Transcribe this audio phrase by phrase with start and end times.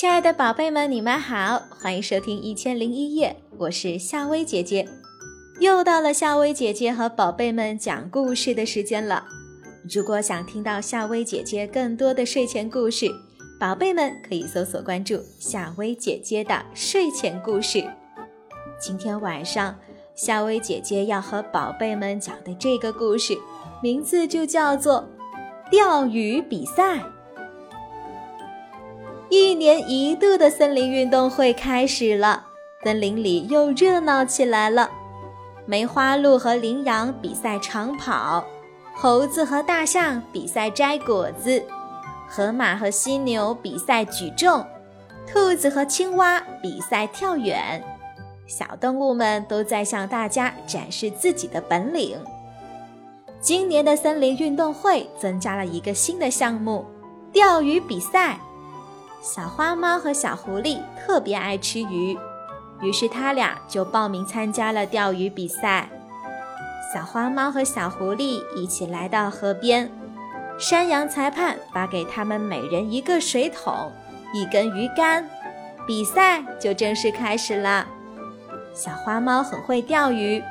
[0.00, 4.88] 亲爱的宝贝们，你们好，欢迎收听《一千零一夜》，我是夏薇姐姐。
[5.58, 9.26] 又到了夏薇姐姐和宝贝们讲故事的时间了。
[9.94, 13.10] 如果想听到夏薇姐姐更多的睡前故事，
[13.60, 17.84] 宝贝们可以搜索关注夏薇姐姐的睡前故事。
[18.80, 19.78] 今天晚上，
[20.14, 23.36] 夏薇姐姐要和宝贝们讲的这个故事，
[23.82, 25.06] 名字就叫做
[25.70, 26.96] 《钓鱼比赛》。
[29.30, 32.46] 一年一度的森林运动会开始了，
[32.82, 34.90] 森林里又热闹起来了。
[35.66, 38.44] 梅花鹿和羚羊比赛长跑，
[38.92, 41.62] 猴子和大象比赛摘果子，
[42.28, 44.66] 河马和犀牛比赛举重，
[45.32, 47.80] 兔子和青蛙比赛跳远。
[48.48, 52.18] 小动物们都在向大家展示自己的本领。
[53.40, 56.84] 今年的森林运动会增加了一个新的项目——
[57.32, 58.36] 钓鱼比赛。
[59.22, 62.18] 小花猫和小狐狸特别爱吃鱼，
[62.80, 65.90] 于是他俩就报名参加了钓鱼比赛。
[66.92, 69.92] 小花猫和小狐狸一起来到河边，
[70.58, 73.92] 山羊裁判发给他们每人一个水桶、
[74.32, 75.28] 一根鱼竿，
[75.86, 77.86] 比赛就正式开始了。
[78.72, 80.42] 小花猫很会钓鱼，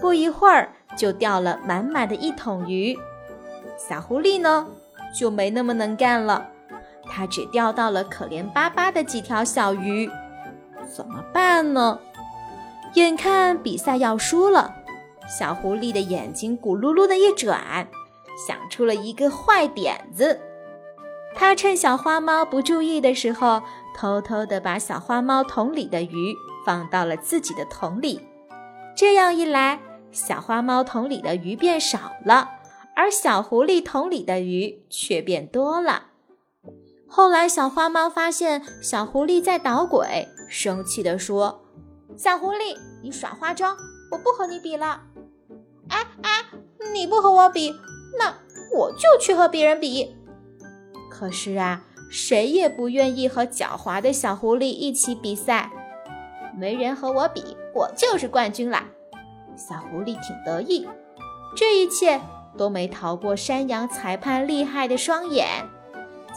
[0.00, 2.98] 不一会儿就钓了满满的一桶鱼。
[3.78, 4.66] 小狐狸呢，
[5.16, 6.48] 就没那么能干了。
[7.10, 10.10] 他只钓到了可怜巴巴的几条小鱼，
[10.94, 11.98] 怎么办呢？
[12.94, 14.74] 眼看比赛要输了，
[15.28, 17.86] 小狐狸的眼睛咕噜噜的一转，
[18.46, 20.40] 想出了一个坏点子。
[21.34, 23.62] 他趁小花猫不注意的时候，
[23.94, 26.34] 偷偷地把小花猫桶里的鱼
[26.64, 28.26] 放到了自己的桶里。
[28.96, 29.78] 这样一来，
[30.10, 32.50] 小花猫桶里的鱼变少了，
[32.96, 36.06] 而小狐狸桶里的鱼却变多了。
[37.08, 41.64] 后来，小花猫发现小狐狸在捣鬼，生气地说
[42.16, 43.76] ：“小狐狸，你耍花招，
[44.12, 45.00] 我不和你比了。
[45.88, 46.44] ”“哎哎，
[46.92, 47.74] 你不和我比，
[48.18, 48.34] 那
[48.76, 50.16] 我就去和别人比。”
[51.10, 55.72] 可是啊，谁也不愿意和狡猾的小狐狸一起比赛。
[56.56, 58.84] 没人和我比，我就是冠军啦！
[59.56, 60.86] 小狐狸挺得意。
[61.56, 62.20] 这一切
[62.56, 65.68] 都没逃过山羊裁判厉害的双眼。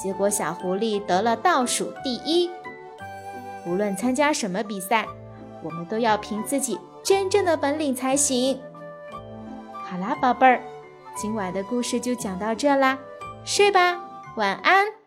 [0.01, 2.49] 结果，小狐狸得了倒数第一。
[3.65, 5.05] 无论参加什么比赛，
[5.61, 8.59] 我们都要凭自己真正的本领才行。
[9.83, 10.61] 好啦，宝贝儿，
[11.15, 12.97] 今晚的故事就讲到这啦，
[13.45, 13.99] 睡吧，
[14.37, 15.00] 晚安。